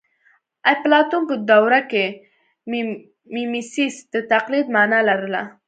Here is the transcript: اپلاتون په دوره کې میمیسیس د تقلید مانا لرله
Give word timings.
اپلاتون 0.73 1.21
په 1.29 1.35
دوره 1.51 1.79
کې 1.91 2.05
میمیسیس 3.33 3.95
د 4.13 4.15
تقلید 4.31 4.65
مانا 4.75 4.99
لرله 5.09 5.41